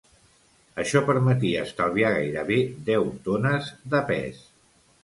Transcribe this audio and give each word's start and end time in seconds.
Això 0.83 1.01
permetia 1.09 1.67
estalviar 1.69 2.11
gairebé 2.17 2.59
deu 2.89 3.07
tones 3.31 3.73
de 3.95 4.07
pes. 4.13 4.43